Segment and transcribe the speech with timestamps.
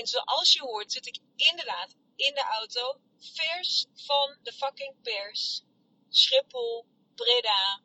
[0.00, 5.62] En zoals je hoort zit ik inderdaad in de auto, vers van de fucking pers.
[6.08, 7.82] Schiphol, Breda.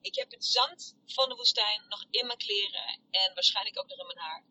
[0.00, 3.98] Ik heb het zand van de woestijn nog in mijn kleren en waarschijnlijk ook nog
[3.98, 4.44] in mijn haar.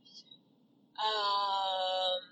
[0.93, 2.23] Ehm,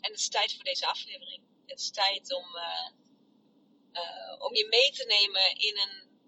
[0.00, 1.42] en het is tijd voor deze aflevering.
[1.66, 2.90] Het is tijd om, eh,
[3.92, 6.18] eh, om je mee te nemen in een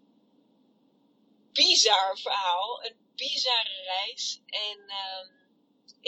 [1.53, 4.41] bizar verhaal, een bizarre reis.
[4.47, 5.38] En ehm,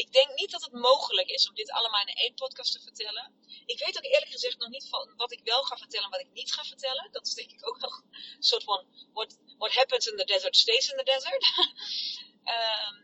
[0.01, 3.33] ik denk niet dat het mogelijk is om dit allemaal in één podcast te vertellen.
[3.67, 6.27] Ik weet ook eerlijk gezegd nog niet van wat ik wel ga vertellen en wat
[6.27, 7.09] ik niet ga vertellen.
[7.13, 8.03] Dat is denk ik ook nog
[8.37, 11.45] een soort van what, what happens in the desert stays in the desert.
[12.57, 12.95] um,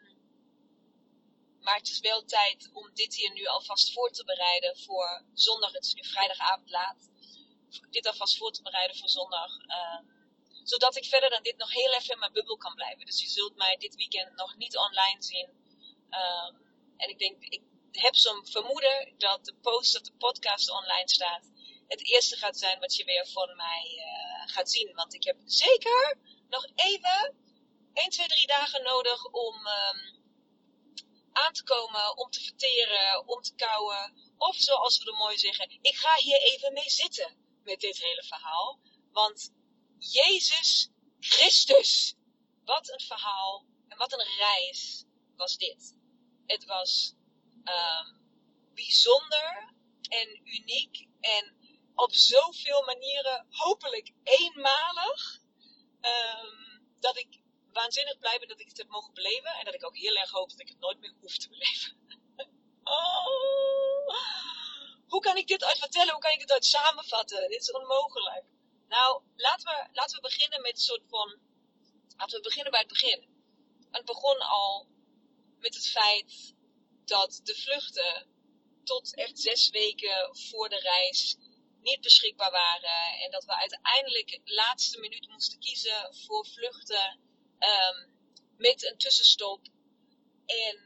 [1.65, 5.73] maar het is wel tijd om dit hier nu alvast voor te bereiden voor zondag.
[5.73, 7.09] Het is nu vrijdagavond laat.
[7.91, 9.51] Dit alvast voor te bereiden voor zondag.
[9.51, 10.15] Um,
[10.63, 13.07] zodat ik verder dan dit nog heel even in mijn bubbel kan blijven.
[13.07, 15.49] Dus je zult mij dit weekend nog niet online zien.
[16.11, 16.66] Um,
[16.97, 21.51] en ik denk, ik heb zo'n vermoeden dat de post dat de podcast online staat,
[21.87, 24.95] het eerste gaat zijn wat je weer van mij uh, gaat zien.
[24.95, 27.37] Want ik heb zeker nog even
[27.93, 30.25] 1, 2, 3 dagen nodig om um,
[31.33, 34.33] aan te komen, om te verteren, om te kouwen.
[34.37, 38.23] Of zoals we er mooi zeggen, ik ga hier even mee zitten met dit hele
[38.23, 38.81] verhaal.
[39.13, 39.53] Want
[39.99, 42.15] Jezus Christus,
[42.65, 45.05] wat een verhaal en wat een reis
[45.37, 45.97] was dit
[46.47, 47.15] het was
[47.65, 48.21] um,
[48.75, 49.75] bijzonder
[50.09, 51.57] en uniek en
[51.95, 55.41] op zoveel manieren hopelijk eenmalig.
[56.01, 56.67] Um,
[57.01, 57.41] dat ik
[57.73, 59.51] waanzinnig blij ben dat ik het heb mogen beleven.
[59.51, 61.97] En dat ik ook heel erg hoop dat ik het nooit meer hoef te beleven.
[62.97, 64.17] oh,
[65.09, 66.13] hoe kan ik dit uit vertellen?
[66.13, 67.49] Hoe kan ik het uit samenvatten?
[67.49, 68.45] Dit is onmogelijk.
[68.89, 71.39] Nou, laten we, laten we beginnen met een soort van.
[72.17, 73.29] Laten we beginnen bij het begin.
[73.91, 74.87] Het begon al
[75.67, 76.55] met het feit
[77.05, 78.27] dat de vluchten
[78.85, 81.37] tot echt zes weken voor de reis
[81.81, 83.21] niet beschikbaar waren.
[83.23, 87.21] En dat we uiteindelijk de laatste minuut moesten kiezen voor vluchten
[87.59, 87.99] um,
[88.57, 89.61] met een tussenstop.
[90.47, 90.77] En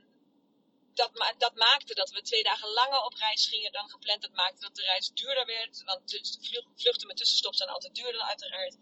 [0.95, 4.23] dat, ma dat, maakte dat we twee dagen langer op reis gingen dan gepland.
[4.23, 5.83] Dat maakte dat de reis duurder werd.
[5.85, 6.21] Want
[6.75, 8.77] vluchten met tussenstop zijn altijd duurder uiteraard.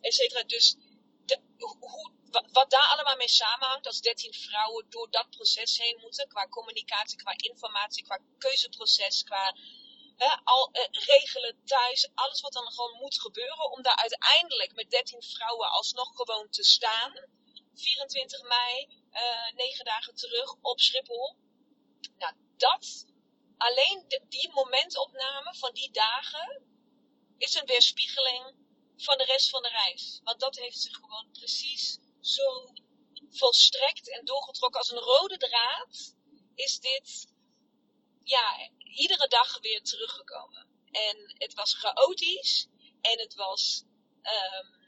[0.00, 0.76] Et Dus
[1.24, 6.28] de, hoe, wat daar allemaal mee samenhangt, als 13 vrouwen door dat proces heen moeten,
[6.28, 9.54] qua communicatie, qua informatie, qua keuzeproces, qua
[10.44, 15.22] al uh, regelen thuis, alles wat dan gewoon moet gebeuren, om daar uiteindelijk met 13
[15.22, 17.12] vrouwen alsnog gewoon te staan.
[17.74, 21.36] 24 mei, uh, 9 dagen terug op Schiphol.
[22.18, 23.06] Nou, dat,
[23.56, 26.62] alleen de, die momentopname van die dagen,
[27.38, 28.54] is een weerspiegeling
[28.96, 30.20] van de rest van de reis.
[30.24, 32.72] Want dat heeft zich gewoon precies zo
[33.30, 36.14] volstrekt en doorgetrokken als een rode draad,
[36.54, 37.28] is dit
[38.24, 40.66] ja, iedere dag weer teruggekomen.
[40.90, 42.68] En het was chaotisch
[43.00, 43.84] en het was,
[44.22, 44.78] um,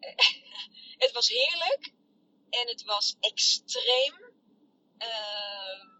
[1.04, 1.92] het was heerlijk
[2.50, 4.28] en het was extreem.
[4.98, 5.98] Um,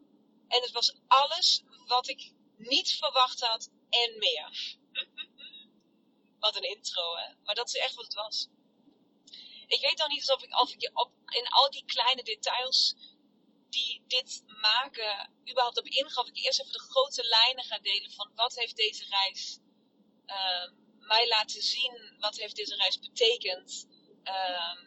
[0.49, 4.79] en het was alles wat ik niet verwacht had en meer.
[6.39, 7.35] wat een intro, hè?
[7.45, 8.49] Maar dat is echt wat het was
[9.71, 12.95] ik weet dan niet of ik, of ik op, in al die kleine details
[13.69, 18.11] die dit maken, überhaupt op inga, of ik eerst even de grote lijnen ga delen
[18.11, 19.59] van wat heeft deze reis
[20.27, 23.87] uh, mij laten zien, wat heeft deze reis betekend.
[24.25, 24.79] Uh,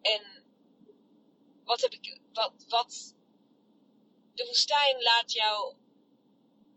[0.00, 0.44] en
[1.64, 3.14] wat heb ik, wat, wat,
[4.34, 5.76] de woestijn laat jou,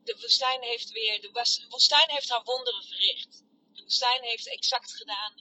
[0.03, 3.43] de woestijn heeft weer, de woestijn heeft haar wonderen verricht.
[3.73, 5.33] De woestijn heeft exact gedaan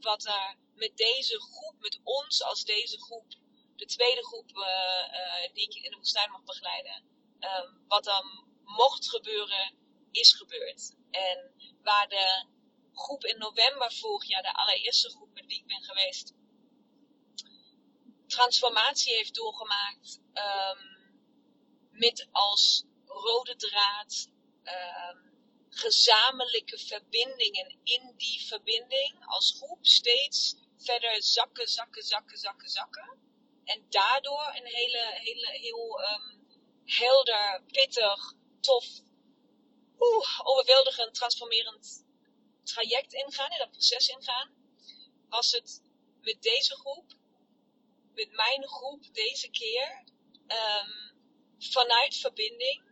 [0.00, 3.34] wat er met deze groep, met ons als deze groep,
[3.76, 7.04] de tweede groep uh, uh, die ik in de woestijn mag begeleiden,
[7.40, 9.74] um, wat, dan, mocht gebeuren,
[10.10, 10.94] is gebeurd.
[11.10, 11.52] En
[11.82, 12.46] waar de
[12.92, 16.34] groep in november vorig jaar, de allereerste groep met wie ik ben geweest,
[18.26, 20.20] transformatie heeft doorgemaakt.
[20.34, 20.94] Um,
[21.90, 24.28] met als rode draad
[24.64, 25.26] um,
[25.68, 33.20] gezamenlijke verbindingen in die verbinding als groep steeds verder zakken, zakken, zakken, zakken, zakken.
[33.64, 36.46] En daardoor een hele, hele, heel um,
[36.84, 38.86] helder, pittig, tof,
[39.98, 42.04] oeh, overweldigend, transformerend
[42.62, 44.50] traject ingaan, in dat proces ingaan.
[45.28, 45.82] Was het
[46.20, 47.12] met deze groep,
[48.14, 50.04] met mijn groep deze keer,
[50.46, 51.14] um,
[51.58, 52.84] vanuit verbinding,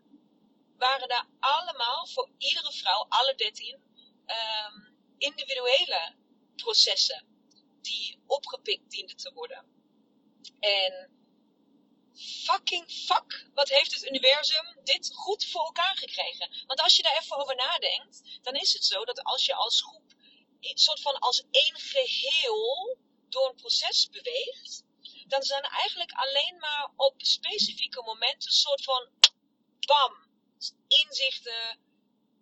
[0.76, 3.82] waren daar allemaal voor iedere vrouw, alle dertien,
[4.26, 6.14] um, individuele
[6.56, 7.33] processen
[8.34, 9.64] opgepikt dienden te worden.
[10.60, 11.10] En
[12.16, 16.64] fucking fuck, wat heeft het universum dit goed voor elkaar gekregen?
[16.66, 19.82] Want als je daar even over nadenkt, dan is het zo dat als je als
[19.82, 20.14] groep,
[20.60, 22.98] een soort van als één geheel
[23.28, 24.84] door een proces beweegt,
[25.26, 29.08] dan zijn eigenlijk alleen maar op specifieke momenten een soort van
[29.86, 30.14] bam,
[30.88, 31.78] inzichten,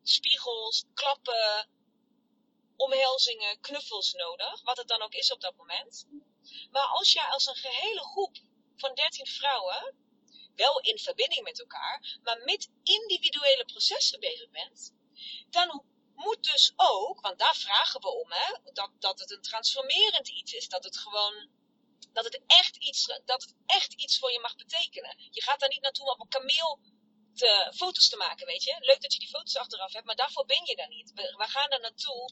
[0.02, 1.68] spiegels, klappen,
[2.76, 6.06] omhelzingen, knuffels nodig, wat het dan ook is op dat moment.
[6.70, 8.36] Maar als jij als een gehele groep
[8.76, 9.96] van 13 vrouwen,
[10.54, 14.94] wel in verbinding met elkaar, maar met individuele processen bezig bent,
[15.50, 15.84] dan
[16.14, 20.52] moet dus ook, want daar vragen we om, hè, dat, dat het een transformerend iets
[20.52, 21.50] is, dat het gewoon,
[22.12, 25.16] dat het echt iets, dat het echt iets voor je mag betekenen.
[25.30, 26.80] Je gaat daar niet naartoe om op een kameel
[27.34, 28.76] te, foto's te maken, weet je.
[28.80, 31.12] Leuk dat je die foto's achteraf hebt, maar daarvoor ben je daar niet.
[31.14, 32.30] We, we gaan daar naartoe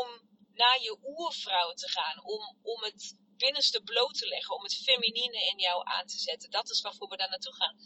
[0.00, 0.08] om
[0.54, 5.38] naar je oervrouw te gaan, om, om het binnenste bloot te leggen, om het feminine
[5.50, 6.50] in jou aan te zetten.
[6.50, 7.76] Dat is waarvoor we daar naartoe gaan.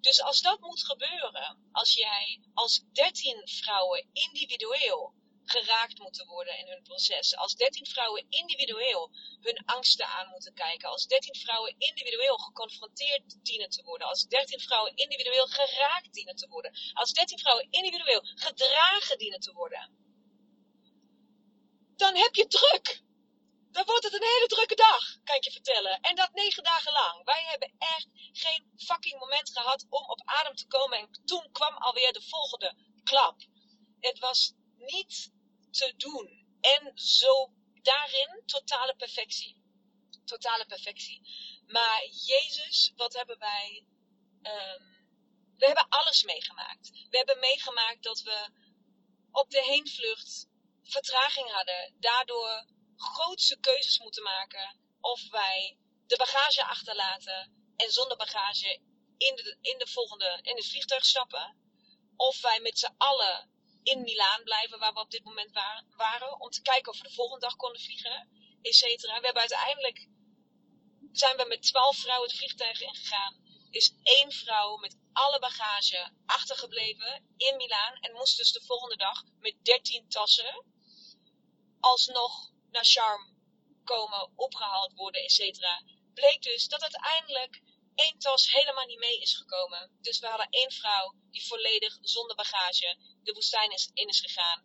[0.00, 5.14] Dus als dat moet gebeuren, als jij als 13 vrouwen individueel
[5.44, 9.10] geraakt moeten worden in hun proces, als 13 vrouwen individueel
[9.40, 14.60] hun angsten aan moeten kijken, als 13 vrouwen individueel geconfronteerd dienen te worden, als 13
[14.60, 20.05] vrouwen individueel geraakt dienen te worden, als 13 vrouwen individueel gedragen dienen te worden,
[21.96, 23.04] dan heb je druk
[23.76, 26.00] dan wordt het een hele drukke dag, kan ik je vertellen.
[26.00, 27.24] En dat negen dagen lang.
[27.24, 30.98] Wij hebben echt geen fucking moment gehad om op adem te komen.
[30.98, 33.40] En toen kwam alweer de volgende klap.
[34.00, 35.30] Het was niet
[35.70, 36.58] te doen.
[36.60, 37.52] En zo
[37.82, 39.56] daarin totale perfectie.
[40.24, 41.20] Totale perfectie.
[41.66, 43.86] Maar Jezus, wat hebben wij.
[44.42, 44.94] Um,
[45.56, 46.90] we hebben alles meegemaakt.
[47.10, 48.50] We hebben meegemaakt dat we
[49.30, 50.48] op de heenvlucht
[50.86, 51.96] vertraging hadden.
[52.00, 52.66] Daardoor
[52.96, 58.80] grootste keuzes moeten maken of wij de bagage achterlaten en zonder bagage
[59.16, 61.64] in de, in de volgende, in het vliegtuig stappen.
[62.16, 63.50] Of wij met z'n allen
[63.82, 65.50] in Milaan blijven, waar we op dit moment
[65.96, 68.28] waren, om te kijken of we de volgende dag konden vliegen,
[68.62, 69.18] et cetera.
[69.18, 70.08] We hebben uiteindelijk,
[71.12, 73.44] zijn we met twaalf vrouwen het vliegtuig ingegaan.
[73.70, 79.22] Is één vrouw met alle bagage achtergebleven in Milaan en moest dus de volgende dag
[79.40, 80.64] met dertien tassen
[81.90, 83.22] alsnog naar Charm
[83.84, 85.40] komen, opgehaald worden, etc.
[86.14, 87.62] Bleek dus dat uiteindelijk
[87.94, 89.98] één tas helemaal niet mee is gekomen.
[90.00, 94.64] Dus we hadden één vrouw die volledig zonder bagage de woestijn is, in is gegaan.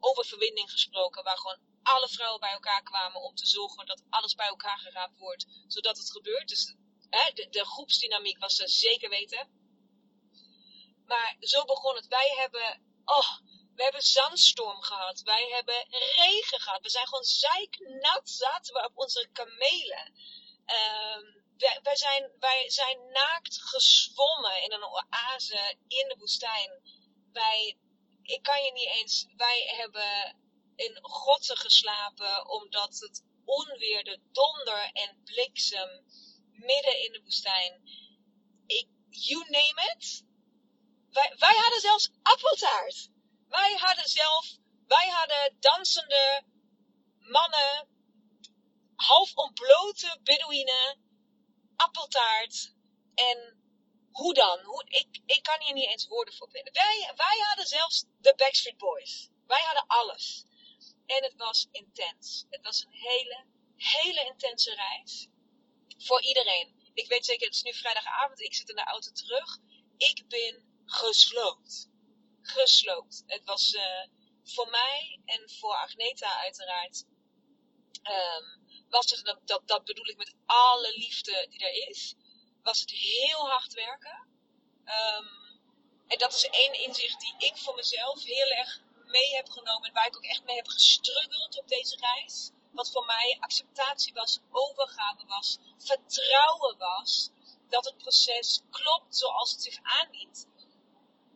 [0.00, 4.34] Over verbinding gesproken, waar gewoon alle vrouwen bij elkaar kwamen om te zorgen dat alles
[4.34, 6.48] bij elkaar geraapt wordt, zodat het gebeurt.
[6.48, 6.74] Dus
[7.10, 9.48] hè, de, groepsdynamiek was er zeker weten.
[11.06, 12.06] Maar zo begon het.
[12.06, 13.38] Wij hebben, oh,
[13.78, 15.20] we hebben zandstorm gehad.
[15.22, 16.82] Wij hebben regen gehad.
[16.82, 20.14] We zijn gewoon zeiknat zaten we op onze kamelen.
[20.66, 21.44] Um,
[21.82, 26.70] wij, zijn, wij zijn naakt gezwommen in een oase in de woestijn.
[28.22, 30.40] Ik kan je niet eens, wij hebben
[30.76, 36.04] in grotten geslapen omdat het onweer, de donder en bliksem
[36.50, 37.82] midden in de woestijn.
[38.66, 40.24] Ik, you name it.
[41.10, 43.10] Wij, wij hadden zelfs appeltaart.
[43.48, 44.46] Wij hadden zelf,
[44.86, 46.42] wij hadden dansende
[47.18, 47.88] mannen,
[48.96, 50.98] half ontblote Bedouinen,
[51.76, 52.74] appeltaart
[53.14, 53.58] en
[54.10, 54.60] hoe dan?
[54.62, 56.72] Hoe, ik, ik kan hier niet eens woorden voor vinden.
[56.72, 59.28] Wij, wij hadden zelfs de Backstreet Boys.
[59.46, 60.44] Wij hadden alles.
[61.06, 62.46] En het was intens.
[62.50, 63.44] Het was een hele,
[63.76, 65.28] hele intense reis.
[65.98, 66.90] Voor iedereen.
[66.94, 69.58] Ik weet zeker, het is nu vrijdagavond, ik zit in de auto terug.
[69.96, 71.88] Ik ben gesloopt
[72.50, 73.22] gesloopt.
[73.26, 73.82] Het was uh,
[74.44, 77.04] voor mij en voor Agneta uiteraard.
[78.02, 82.14] Um, was het, dat, dat, dat bedoel ik met alle liefde die er is.
[82.62, 84.28] Was het heel hard werken.
[84.84, 85.46] Um,
[86.08, 89.88] En dat is één inzicht die ik voor mezelf heel erg mee heb genomen.
[89.88, 92.50] En waar ik ook echt mee heb gestruggeld op deze reis.
[92.72, 97.30] Wat voor mij acceptatie was, overgave was, vertrouwen was.
[97.68, 100.46] Dat het proces klopt zoals het zich aandient.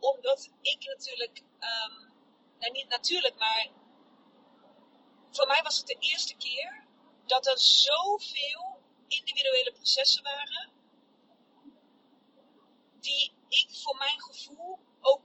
[0.02, 2.12] Omdat ik natuurlijk, um,
[2.58, 3.68] nou niet natuurlijk, maar
[5.30, 6.84] voor mij was het de eerste keer
[7.26, 10.70] dat er zoveel individuele processen waren.
[13.00, 15.22] Die ik voor mijn gevoel ook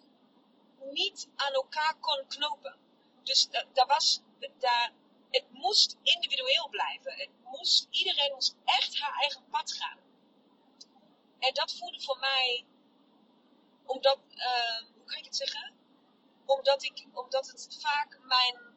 [0.79, 2.75] niet aan elkaar kon knopen.
[3.23, 4.21] Dus daar was,
[4.59, 4.93] daar,
[5.29, 7.11] het moest individueel blijven.
[7.11, 9.99] Het moest, iedereen moest echt haar eigen pad gaan.
[11.39, 12.65] En dat voelde voor mij,
[13.87, 15.75] omdat, uh, hoe kan ik het zeggen?
[16.45, 18.75] Omdat, ik, omdat het vaak mijn,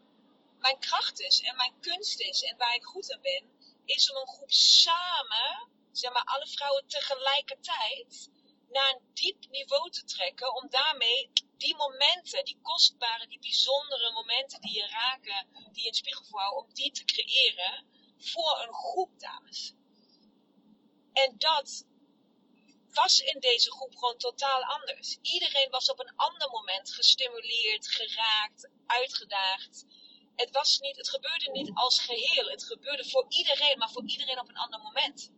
[0.59, 3.51] mijn kracht is en mijn kunst is en waar ik goed in ben,
[3.85, 8.31] is om een groep samen, zeg maar alle vrouwen tegelijkertijd,
[8.69, 14.61] naar een diep niveau te trekken, om daarmee die momenten, die kostbare, die bijzondere momenten
[14.61, 17.87] die je raken, die je in spiegel om die te creëren
[18.19, 19.75] voor een groep dames.
[21.13, 21.85] En dat
[22.93, 25.19] was in deze groep gewoon totaal anders.
[25.23, 29.85] Iedereen was op een ander moment gestimuleerd, geraakt, uitgedaagd.
[30.37, 32.49] Het, was niet, het gebeurde niet als geheel.
[32.49, 35.31] Het gebeurde voor iedereen, maar voor iedereen op een ander moment.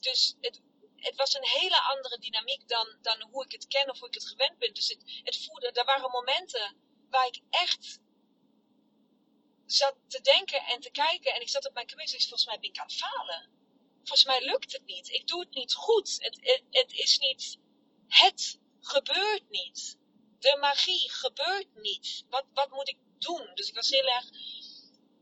[0.00, 0.60] Dus het,
[0.96, 4.14] het was een hele andere dynamiek dan, dan hoe ik het ken of hoe ik
[4.14, 4.74] het gewend ben.
[4.74, 6.76] Dus het, het voelde, er waren momenten
[7.10, 8.00] waar ik echt
[9.66, 11.34] zat te denken en te kijken.
[11.34, 13.61] En ik zat op mijn ik volgens mij ben ik aan het falen.
[14.04, 15.08] Volgens mij lukt het niet.
[15.08, 16.16] Ik doe het niet goed.
[16.18, 17.58] Het, het, is niet,
[18.08, 19.98] het gebeurt niet.
[20.38, 22.24] De magie gebeurt niet.
[22.28, 23.50] Wat, wat moet ik doen?
[23.54, 24.30] Dus ik was heel erg,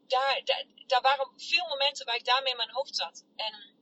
[0.07, 0.43] daar,
[0.87, 3.25] daar, waren veel momenten waar ik daarmee in mijn hoofd zat.
[3.37, 3.75] En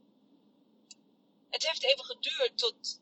[1.50, 3.00] het heeft even geduurd tot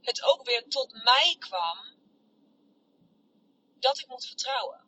[0.00, 1.78] het ook weer tot mij kwam
[3.78, 4.80] dat ik moet vertrouwen.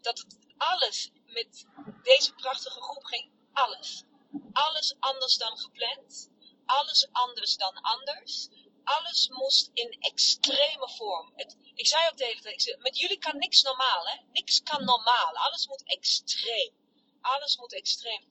[0.00, 0.26] Dat
[0.56, 1.66] alles met
[2.02, 4.04] deze prachtige groep ging, alles.
[4.52, 6.30] Alles anders dan gepland,
[6.66, 8.48] alles anders dan anders.
[8.84, 11.32] Alles moest in extreme vorm.
[11.74, 14.16] Ik zei ook de hele tijd, met jullie kan niks normaal, hè?
[14.32, 15.36] Niks kan normaal.
[15.36, 16.72] Alles moet extreem.
[17.20, 18.24] Alles moet extreem.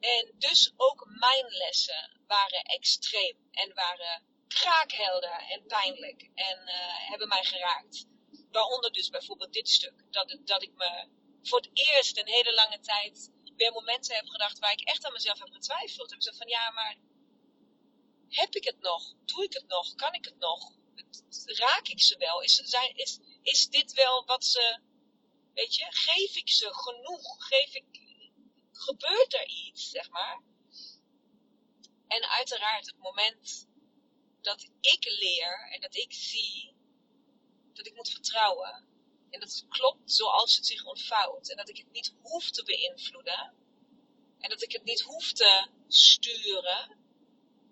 [0.00, 7.28] En dus ook mijn lessen waren extreem en waren kraakhelder en pijnlijk en uh, hebben
[7.28, 8.06] mij geraakt.
[8.50, 10.04] Waaronder dus bijvoorbeeld dit stuk.
[10.10, 11.08] Dat, dat ik me
[11.42, 15.12] voor het eerst een hele lange tijd weer momenten heb gedacht waar ik echt aan
[15.12, 16.10] mezelf heb getwijfeld.
[16.10, 16.96] Heb gezegd van ja, maar
[18.28, 19.14] heb ik het nog?
[19.24, 19.94] Doe ik het nog?
[19.94, 20.72] Kan ik het nog?
[21.44, 22.42] Raak ik ze wel?
[22.42, 22.94] Is, zijn,
[23.42, 24.80] is dit wel wat ze,
[25.54, 27.46] weet je, geef ik ze genoeg?
[27.48, 27.84] Geef ik,
[28.72, 30.42] gebeurt er iets, zeg maar.
[32.06, 33.68] En uiteraard het moment
[34.40, 36.76] dat ik leer en dat ik zie
[37.72, 38.95] dat ik moet vertrouwen.
[39.36, 41.50] En dat het klopt zoals het zich ontvouwt.
[41.50, 43.54] En dat ik het niet hoef te beïnvloeden.
[44.38, 46.98] En dat ik het niet hoef te sturen.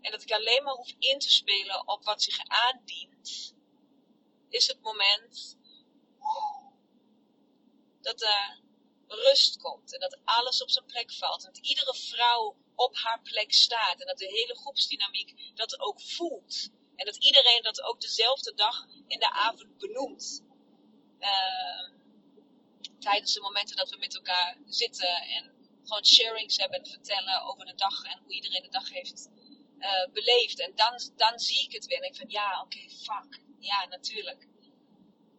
[0.01, 3.55] En dat ik alleen maar hoef in te spelen op wat zich aandient.
[4.49, 5.59] Is het moment
[8.01, 8.63] dat er
[9.07, 11.45] rust komt en dat alles op zijn plek valt.
[11.45, 16.01] En dat iedere vrouw op haar plek staat en dat de hele groepsdynamiek dat ook
[16.01, 16.69] voelt.
[16.97, 20.43] En dat iedereen dat ook dezelfde dag in de avond benoemt.
[21.25, 21.91] Uh,
[22.99, 25.53] tijdens de momenten dat we met elkaar zitten en
[25.83, 29.29] gewoon sharings hebben en vertellen over de dag en hoe iedereen de dag heeft
[29.79, 30.61] uh, beleefd.
[30.61, 33.43] En dan, dan zie ik het weer en ik van ja, oké, fuck.
[33.59, 34.49] Ja, natuurlijk.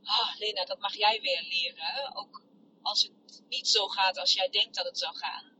[0.04, 2.16] Ah, Lena, dat mag jij weer leren.
[2.16, 2.44] Ook
[2.82, 5.54] als het niet zo gaat als jij denkt dat het zou gaan,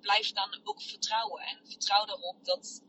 [0.00, 1.42] blijf dan ook vertrouwen.
[1.42, 2.82] En vertrouw erop dat,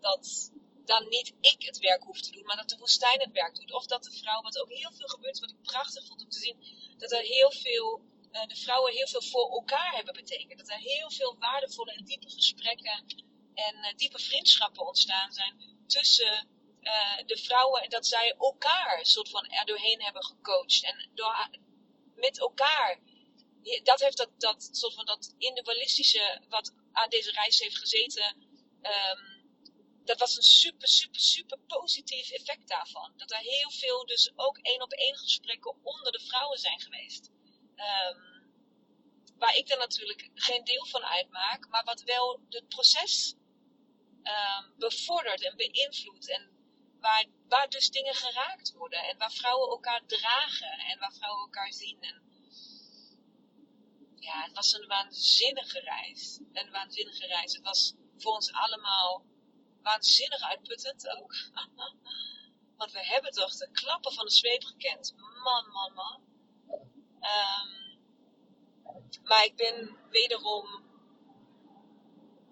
[0.00, 0.52] dat
[0.88, 3.72] dan niet ik het werk hoef te doen, maar dat de woestijn het werk doet.
[3.72, 6.38] Of dat de vrouw, wat ook heel veel gebeurt, wat ik prachtig vond om te
[6.38, 6.56] zien,
[6.98, 8.00] dat er heel veel,
[8.32, 10.58] uh, de vrouwen heel veel voor elkaar hebben betekend.
[10.58, 13.04] Dat er heel veel waardevolle en diepe gesprekken
[13.54, 15.54] en uh, diepe vriendschappen ontstaan zijn
[15.86, 16.48] tussen
[16.80, 17.82] uh, de vrouwen.
[17.82, 20.84] En dat zij elkaar soort van er doorheen hebben gecoacht.
[20.84, 21.48] En door,
[22.14, 23.00] met elkaar
[23.82, 28.36] dat heeft dat, dat soort van dat individualistische wat aan deze reis heeft gezeten.
[28.82, 29.37] Um,
[30.08, 33.12] dat was een super, super, super positief effect daarvan.
[33.16, 37.30] Dat er heel veel dus ook één op één gesprekken onder de vrouwen zijn geweest.
[37.76, 38.46] Um,
[39.38, 43.34] waar ik dan natuurlijk geen deel van uitmaak, maar wat wel het proces
[44.22, 46.30] um, bevordert en beïnvloedt.
[46.30, 46.50] En
[47.00, 49.04] waar, waar dus dingen geraakt worden.
[49.04, 52.02] En waar vrouwen elkaar dragen en waar vrouwen elkaar zien.
[52.02, 52.22] En
[54.16, 56.40] ja, het was een waanzinnige reis.
[56.52, 57.52] Een waanzinnige reis.
[57.52, 59.24] Het was voor ons allemaal
[59.88, 61.34] waanzinnig uitputtend ook.
[62.78, 65.14] Want we hebben toch de klappen van de zweep gekend.
[65.44, 66.20] Man, man, man.
[67.20, 67.70] Ehm,
[69.22, 70.66] maar ik ben wederom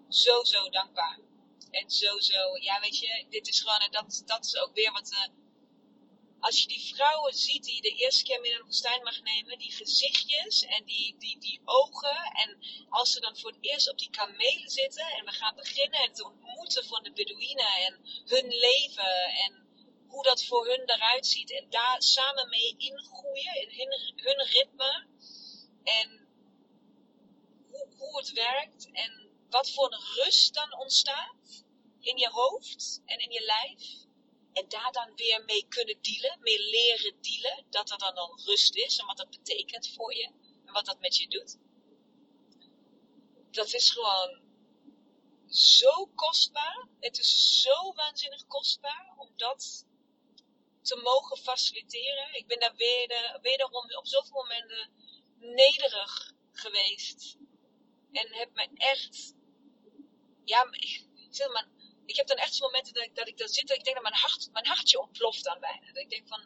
[0.09, 1.19] zo, zo dankbaar.
[1.71, 4.91] En zo, zo, ja, weet je, dit is gewoon, en dat, dat is ook weer
[4.91, 5.11] wat.
[5.11, 5.46] Uh,
[6.47, 9.71] als je die vrouwen ziet die de eerste keer naar de woestijn mag nemen, die
[9.71, 12.17] gezichtjes en die, die, die ogen.
[12.33, 12.57] En
[12.89, 16.23] als ze dan voor het eerst op die kamelen zitten en we gaan beginnen het
[16.23, 19.67] ontmoeten van de Bedouinen en hun leven en
[20.07, 21.51] hoe dat voor hun eruit ziet.
[21.51, 25.07] En daar samen mee ingroeien in hun, hun ritme.
[25.83, 26.27] En
[27.71, 31.65] hoe, hoe het werkt en wat voor een rust dan ontstaat
[31.99, 34.06] in je hoofd en in je lijf.
[34.57, 37.65] En daar dan weer mee kunnen dealen, mee leren dealen.
[37.69, 40.25] Dat er dan, dan rust is en wat dat betekent voor je.
[40.65, 41.57] En wat dat met je doet.
[43.51, 44.41] Dat is gewoon
[45.49, 46.87] zo kostbaar.
[46.99, 49.85] Het is zo waanzinnig kostbaar om dat
[50.81, 52.33] te mogen faciliteren.
[52.33, 54.91] Ik ben daar weder, wederom op zoveel momenten
[55.39, 57.37] nederig geweest.
[58.11, 59.33] En heb me echt,
[60.43, 60.69] ja,
[61.29, 61.67] zeg maar,
[62.07, 64.49] ik heb dan echt momenten dat ik, dat zit en ik denk dat mijn, hart,
[64.51, 65.85] mijn hartje ontploft dan bijna.
[65.85, 66.45] Dat ik denk van,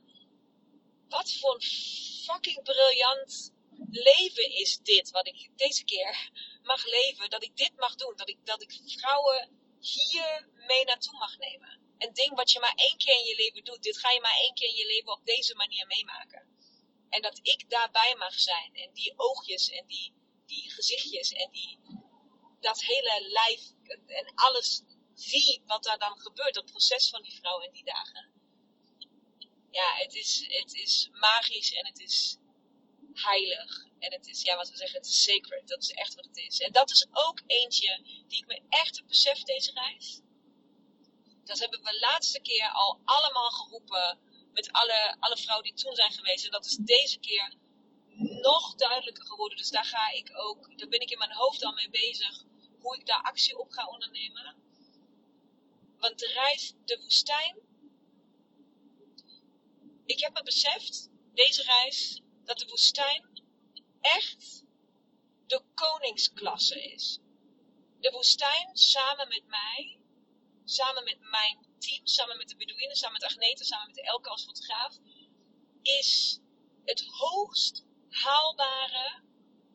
[1.08, 1.62] wat voor een
[2.25, 3.53] fucking briljant
[3.89, 6.32] leven is dit, wat ik deze keer
[6.63, 7.30] mag leven.
[7.30, 9.50] Dat ik dit mag doen, dat ik, dat ik vrouwen
[9.80, 11.80] hier mee naartoe mag nemen.
[11.98, 14.38] Een ding wat je maar één keer in je leven doet, dit ga je maar
[14.39, 16.48] één keer in je leven op deze manier meemaken.
[17.10, 18.75] En dat ik daarbij mag zijn.
[18.75, 20.13] En die oogjes en die,
[20.46, 21.80] die gezichtjes en die,
[22.60, 23.62] dat hele lijf
[24.08, 28.30] en alles zie wat daar dan gebeurt, dat proces van die vrouw in die dagen.
[29.72, 32.38] Ja, het is, het is magisch en het is
[33.13, 33.86] heilig.
[34.00, 35.68] En het is, ja, wat we zeggen, het is sacred.
[35.68, 36.60] Dat is echt wat het is.
[36.60, 40.22] En dat is ook eentje die ik me echt heb beseft deze reis.
[41.44, 44.20] Dat hebben we laatste keer al allemaal geroepen
[44.53, 46.46] met alle, alle vrouwen die toen zijn geweest.
[46.46, 47.53] En dat is deze keer
[48.41, 49.58] nog duidelijker geworden.
[49.58, 52.43] Dus daar ga ik ook, daar ben ik in mijn hoofd al mee bezig,
[52.80, 54.56] hoe ik daar actie op ga ondernemen.
[56.02, 57.60] Want de reis, de woestijn.
[60.06, 63.44] Ik heb me beseft, deze reis, dat de woestijn
[64.02, 64.64] echt
[65.46, 67.20] de koningsklasse is.
[68.00, 70.00] De woestijn samen met mij,
[70.64, 74.46] samen met mijn team, samen met de Bedouinen, samen met Agnete, samen met Elke als
[74.46, 74.98] fotograaf,
[75.82, 76.40] is
[76.86, 79.22] het hoogst haalbare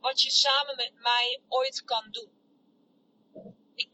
[0.00, 2.35] wat je samen met mij ooit kan doen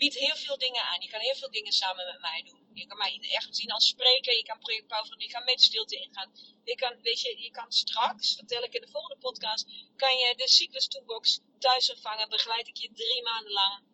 [0.03, 1.01] bied heel veel dingen aan.
[1.01, 2.63] Je kan heel veel dingen samen met mij doen.
[2.73, 4.37] Je kan mij echt zien als spreker.
[4.37, 6.31] Je kan project van, je kan met stilte ingaan.
[6.65, 9.65] Je kan, weet je, je kan straks, vertel ik in de volgende podcast,
[9.97, 12.29] kan je de cyclus toolbox thuis ontvangen.
[12.29, 13.85] Begeleid ik je drie maanden lang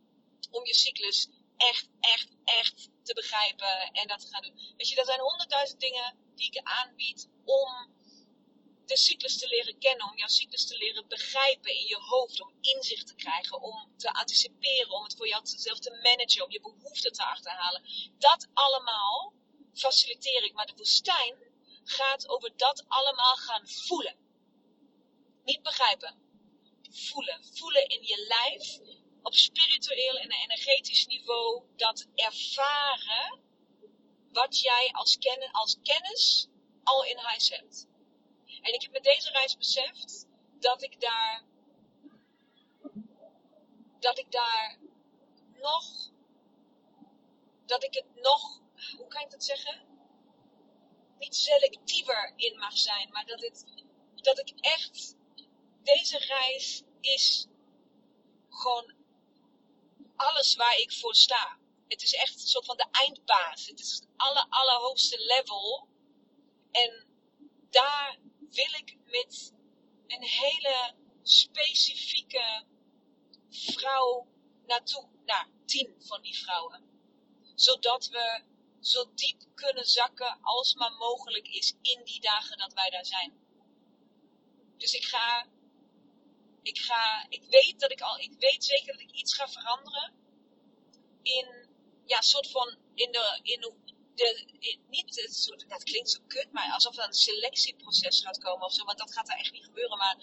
[0.50, 4.74] om je cyclus echt, echt, echt te begrijpen en dat te gaan doen.
[4.76, 7.97] Weet je, er zijn honderdduizend dingen die ik aanbied om
[8.88, 12.52] de cyclus te leren kennen, om jouw cyclus te leren begrijpen in je hoofd, om
[12.60, 17.12] inzicht te krijgen, om te anticiperen, om het voor jezelf te managen, om je behoeften
[17.12, 17.82] te achterhalen.
[18.18, 19.34] Dat allemaal
[19.74, 21.36] faciliteer ik, maar de woestijn
[21.84, 24.16] gaat over dat allemaal gaan voelen.
[25.44, 26.26] Niet begrijpen.
[26.90, 27.44] Voelen.
[27.52, 28.78] Voelen in je lijf,
[29.22, 33.40] op spiritueel en energetisch niveau, dat ervaren
[34.32, 35.18] wat jij als,
[35.52, 36.48] als kennis
[36.82, 37.87] al in huis hebt.
[38.62, 40.26] En ik heb met deze reis beseft
[40.58, 41.44] dat ik daar,
[43.98, 44.78] dat ik daar
[45.54, 46.10] nog,
[47.66, 48.60] dat ik het nog,
[48.96, 49.86] hoe kan ik dat zeggen?
[51.18, 53.64] Niet selectiever in mag zijn, maar dat, het,
[54.14, 55.16] dat ik echt,
[55.82, 57.46] deze reis is
[58.48, 58.94] gewoon
[60.16, 61.58] alles waar ik voor sta.
[61.88, 63.66] Het is echt een soort van de eindbaas.
[63.66, 65.88] Het is het aller, allerhoogste level.
[66.70, 67.06] En
[67.70, 68.18] daar
[68.50, 69.52] wil ik met
[70.06, 72.64] een hele specifieke
[73.50, 74.26] vrouw
[74.66, 75.08] naartoe.
[75.24, 76.82] Nou, tien van die vrouwen.
[77.54, 78.42] Zodat we
[78.80, 83.32] zo diep kunnen zakken als maar mogelijk is in die dagen dat wij daar zijn.
[84.76, 85.46] Dus ik ga,
[86.62, 90.12] ik ga, ik weet dat ik al, ik weet zeker dat ik iets ga veranderen
[91.22, 91.68] in,
[92.06, 93.74] ja, soort van, in de, in de
[94.88, 98.98] niet dat klinkt zo kut, maar alsof er een selectieproces gaat komen of zo, want
[98.98, 99.98] dat gaat er echt niet gebeuren.
[99.98, 100.16] Maar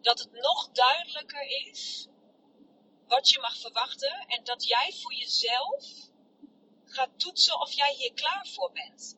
[0.00, 2.06] dat het nog duidelijker is
[3.06, 5.84] wat je mag verwachten en dat jij voor jezelf
[6.84, 9.16] gaat toetsen of jij hier klaar voor bent.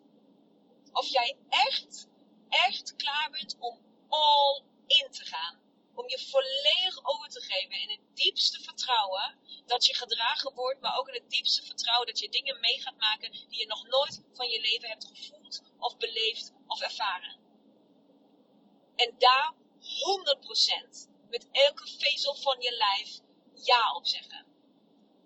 [0.92, 2.08] Of jij echt,
[2.48, 5.63] echt klaar bent om all in te gaan.
[5.94, 10.98] Om je volledig over te geven in het diepste vertrouwen dat je gedragen wordt, maar
[10.98, 14.22] ook in het diepste vertrouwen dat je dingen mee gaat maken die je nog nooit
[14.32, 17.36] van je leven hebt gevoeld of beleefd of ervaren.
[18.96, 19.54] En daar
[21.04, 23.18] 100% met elke vezel van je lijf
[23.64, 24.46] ja op zeggen.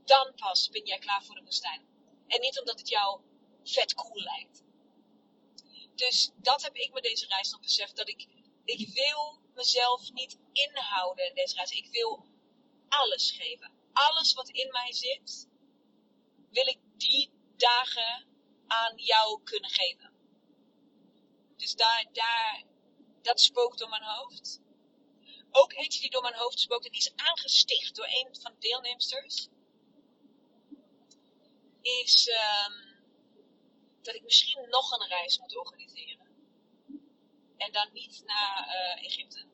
[0.04, 1.87] Dan pas ben jij klaar voor de woestijn.
[2.26, 3.20] En niet omdat het jou
[3.64, 4.62] vet cool lijkt.
[5.94, 7.96] Dus dat heb ik met deze reis dan beseft.
[7.96, 8.26] Dat ik,
[8.68, 11.70] ik wil mezelf niet inhouden reis.
[11.70, 12.26] Ik wil
[12.88, 13.72] alles geven.
[13.92, 15.48] Alles wat in mij zit,
[16.50, 18.26] wil ik die dagen
[18.66, 20.12] aan jou kunnen geven.
[21.57, 22.64] Dus daar, daar,
[23.22, 24.61] dat spookt door mijn hoofd.
[25.50, 28.59] Ook eentje die door mijn hoofd spookt, en die is aangesticht door een van de
[28.59, 29.48] deelnemsters,
[31.83, 32.98] is um,
[34.02, 36.17] dat ik misschien nog een reis moet organiseren.
[37.59, 39.47] En dan niet naar uh, Egypte.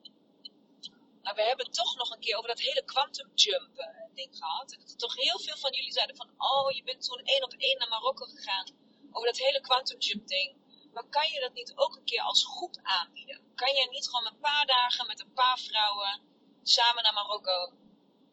[1.21, 4.71] Maar we hebben toch nog een keer over dat hele quantum jump uh, ding gehad.
[4.73, 7.43] En dat er toch heel veel van jullie zeiden van, oh, je bent zo'n één
[7.43, 8.67] op één naar Marokko gegaan.
[9.11, 10.55] Over dat hele quantum jump ding.
[10.93, 13.53] Maar kan je dat niet ook een keer als goed aanbieden?
[13.55, 16.21] Kan je niet gewoon een paar dagen met een paar vrouwen
[16.63, 17.73] samen naar Marokko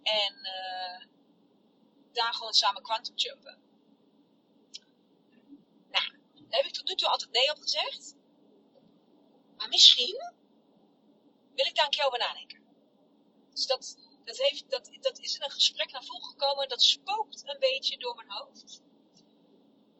[0.03, 1.07] en uh,
[2.13, 3.61] daar gewoon samen quantum jumpen?
[5.91, 6.05] Nou,
[6.35, 8.15] daar heb ik tot nu toe altijd nee op gezegd.
[9.62, 10.33] Maar misschien
[11.55, 12.62] wil ik daar een keer over nadenken.
[13.53, 16.68] Dus dat, dat, heeft, dat, dat is in een gesprek naar voren gekomen.
[16.68, 18.83] Dat spookt een beetje door mijn hoofd.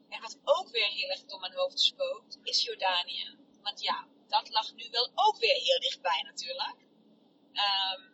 [0.09, 3.37] En wat ook weer heel erg door mijn hoofd spookt, is Jordanië.
[3.63, 6.77] Want ja, dat lag nu wel ook weer heel dichtbij natuurlijk.
[7.53, 8.13] Um,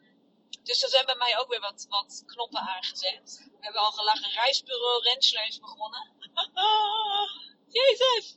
[0.63, 3.45] dus er zijn bij mij ook weer wat, wat knoppen aangezet.
[3.51, 4.31] We hebben al gelachen.
[4.31, 6.13] Reisbureau Rensler is begonnen.
[7.79, 8.37] Jezus!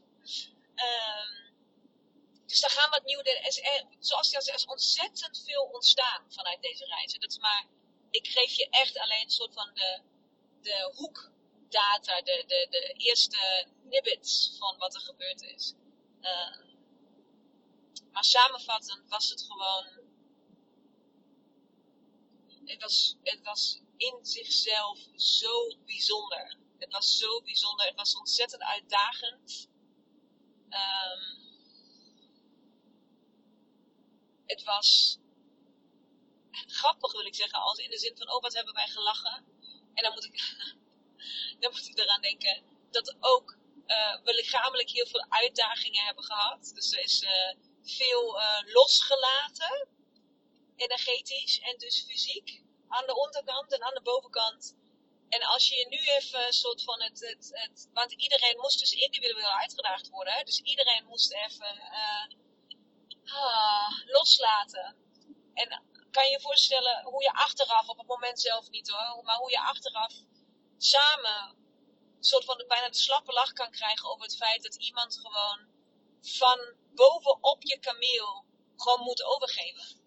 [2.62, 3.24] Daar gaan wat nieuwe.
[3.24, 7.20] Er zoals je al er is ontzettend veel ontstaan vanuit deze reizen.
[7.20, 7.68] Dat is maar.
[8.10, 10.02] Ik geef je echt alleen een soort van de,
[10.62, 15.74] de hoekdata, de, de, de eerste nibbits van wat er gebeurd is.
[16.22, 16.58] Uh,
[18.12, 20.10] maar samenvattend was het gewoon.
[22.66, 26.58] Het was, het was in zichzelf zo bijzonder.
[26.80, 27.86] Het was zo bijzonder.
[27.86, 29.70] Het was ontzettend uitdagend.
[30.70, 31.41] Um,
[34.52, 35.18] het was
[36.80, 39.46] grappig, wil ik zeggen, als in de zin van, oh, wat hebben wij gelachen.
[39.94, 40.38] En dan moet ik,
[41.62, 43.60] dan moet ik eraan denken dat ook
[44.24, 46.72] we lichamelijk heel veel uitdagingen hebben gehad.
[46.74, 47.30] Dus er is uh,
[47.84, 49.88] veel uh, losgelaten,
[50.76, 54.76] energetisch en dus fysiek, aan de onderkant en aan de bovenkant.
[55.30, 58.92] En als je nu even een soort van het, het, het, want iedereen moest dus
[58.92, 60.46] individueel uitgedaagd worden.
[60.46, 61.82] Dus iedereen moest even
[63.34, 64.96] ah, loslaten.
[65.54, 69.38] En kan je je voorstellen hoe je achteraf, op het moment zelf niet hoor, maar
[69.38, 70.14] hoe je achteraf
[70.78, 71.56] samen
[72.18, 75.70] een soort van bijna de slappe lach kan krijgen over het feit dat iemand gewoon
[76.22, 80.00] van bovenop je kameel gewoon moet overgeven.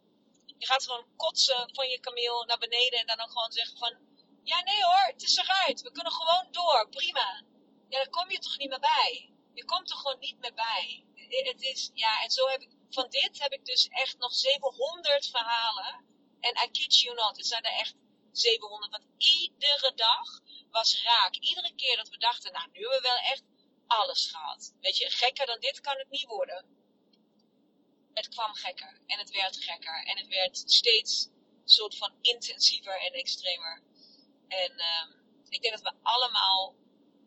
[0.59, 3.97] Je gaat gewoon kotsen van je kameel naar beneden en dan ook gewoon zeggen van,
[4.43, 7.43] ja nee hoor, het is eruit, we kunnen gewoon door, prima.
[7.89, 9.33] Ja, daar kom je toch niet meer bij.
[9.55, 11.05] Je komt er gewoon niet meer bij.
[11.29, 15.29] Het is, ja, en zo heb ik, van dit heb ik dus echt nog 700
[15.31, 16.05] verhalen.
[16.41, 17.95] En I kid you not, het zijn er echt
[18.33, 18.91] 700.
[18.91, 21.35] Want iedere dag was raak.
[21.37, 23.43] Iedere keer dat we dachten, nou, nu hebben we wel echt
[23.87, 24.75] alles gehad.
[24.81, 26.65] Weet je, gekker dan dit kan het niet worden.
[28.13, 29.01] Het kwam gekker.
[29.07, 30.05] En het werd gekker.
[30.07, 33.83] En het werd steeds een soort van intensiever en extremer.
[34.49, 35.17] En uh,
[35.49, 36.75] ik denk dat we allemaal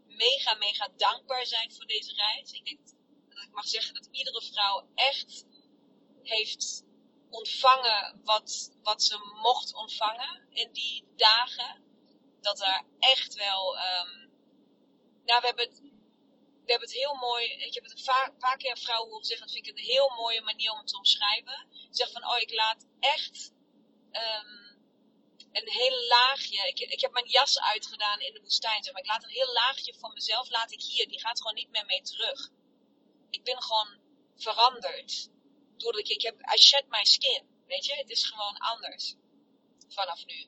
[0.06, 2.51] mega, mega dankbaar zijn voor deze reis.
[2.51, 2.80] Ik denk
[3.30, 5.45] dat ik mag zeggen dat iedere vrouw echt
[6.27, 6.83] heeft
[7.29, 11.83] ontvangen wat, wat ze mocht ontvangen in die dagen.
[12.41, 13.77] Dat er echt wel.
[13.77, 14.31] Um,
[15.25, 15.79] nou, we hebben het,
[16.65, 17.45] we hebben het heel mooi.
[17.45, 19.45] Ik heb het een paar, keer vrouwen horen zeggen.
[19.45, 21.67] Dat vind ik een heel mooie manier om het te omschrijven.
[21.89, 23.51] Zeg van: Oh, ik laat echt.
[24.11, 24.65] Um,
[25.51, 26.67] een heel laagje.
[26.67, 28.83] Ik, ik heb mijn jas uitgedaan in de woestijn.
[28.83, 29.01] Zeg maar.
[29.01, 30.49] Ik laat een heel laagje van mezelf.
[30.49, 31.07] Laat ik hier.
[31.07, 32.49] Die gaat gewoon niet meer mee terug.
[33.29, 33.99] Ik ben gewoon
[34.35, 35.29] veranderd
[35.77, 39.15] doordat ik, ik heb, I shed my skin, weet je, het is gewoon anders
[39.87, 40.47] vanaf nu.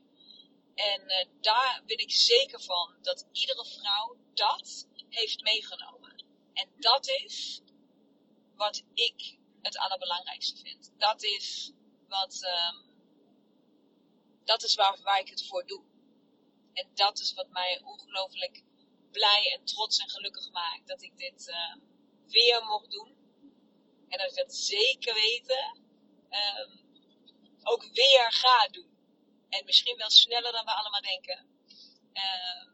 [0.75, 6.23] En uh, daar ben ik zeker van dat iedere vrouw dat heeft meegenomen.
[6.53, 7.61] En dat is
[8.55, 10.91] wat ik het allerbelangrijkste vind.
[10.97, 11.71] Dat is
[12.07, 12.85] wat, um,
[14.43, 15.83] dat is waar, waar ik het voor doe.
[16.73, 18.63] En dat is wat mij ongelooflijk
[19.11, 20.87] blij en trots en gelukkig maakt.
[20.87, 21.75] Dat ik dit uh,
[22.27, 23.18] weer mocht doen.
[24.09, 25.81] En dat ik dat zeker weten
[26.29, 26.79] um,
[27.63, 28.97] ook weer ga doen.
[29.49, 31.47] En misschien wel sneller dan we allemaal denken.
[32.13, 32.73] Uh,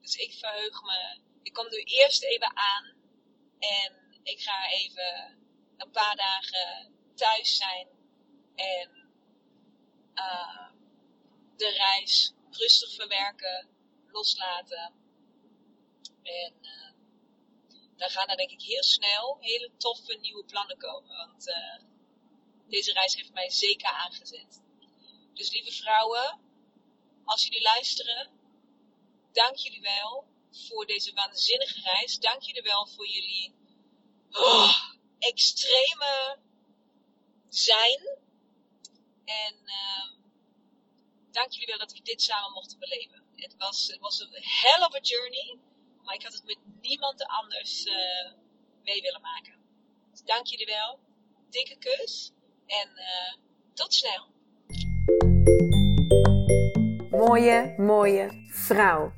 [0.00, 1.20] dus ik verheug me.
[1.42, 2.94] Ik kom nu eerst even aan.
[3.58, 5.38] En ik ga even
[5.76, 7.88] een paar dagen thuis zijn
[8.54, 9.10] en
[10.14, 10.70] uh,
[11.56, 13.68] de reis rustig verwerken,
[14.06, 14.94] loslaten.
[16.22, 16.89] En uh,
[18.00, 21.16] dan gaan er denk ik heel snel hele toffe nieuwe plannen komen.
[21.16, 21.82] Want uh,
[22.68, 24.62] deze reis heeft mij zeker aangezet.
[25.34, 26.40] Dus lieve vrouwen,
[27.24, 28.30] als jullie luisteren,
[29.32, 32.18] dank jullie wel voor deze waanzinnige reis.
[32.18, 33.54] Dank jullie wel voor jullie
[34.30, 36.38] oh, extreme
[37.48, 38.18] zijn.
[39.24, 40.10] En uh,
[41.30, 43.24] dank jullie wel dat we dit samen mochten beleven.
[43.34, 45.58] Het was, het was een hell of a journey.
[46.10, 47.94] Maar ik had het met niemand anders uh,
[48.84, 49.54] mee willen maken.
[50.10, 50.98] Dus dank jullie wel.
[51.50, 52.32] Dikke kus.
[52.66, 53.42] En uh,
[53.74, 54.28] tot snel.
[57.10, 59.12] Mooie, mooie vrouw.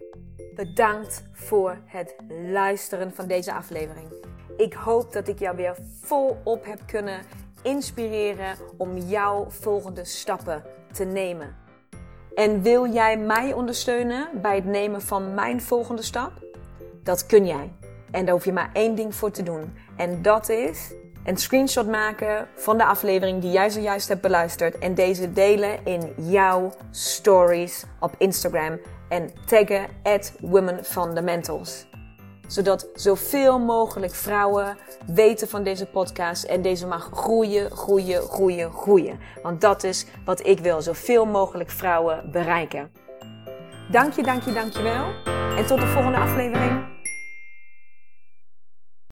[0.55, 4.27] Bedankt voor het luisteren van deze aflevering.
[4.57, 7.27] Ik hoop dat ik jou weer volop heb kunnen
[7.63, 11.57] inspireren om jouw volgende stappen te nemen.
[12.35, 16.42] En wil jij mij ondersteunen bij het nemen van mijn volgende stap?
[17.03, 17.73] Dat kun jij.
[18.11, 19.75] En daar hoef je maar één ding voor te doen.
[19.97, 20.93] En dat is
[21.25, 24.79] een screenshot maken van de aflevering die jij zojuist hebt beluisterd.
[24.79, 28.81] En deze delen in jouw stories op Instagram.
[29.09, 31.87] En taggen at Women Fundamentals
[32.53, 39.19] zodat zoveel mogelijk vrouwen weten van deze podcast en deze mag groeien, groeien, groeien, groeien.
[39.43, 42.91] Want dat is wat ik wil, zoveel mogelijk vrouwen bereiken.
[43.91, 45.05] Dank je, dank je, dank je wel.
[45.57, 46.92] En tot de volgende aflevering.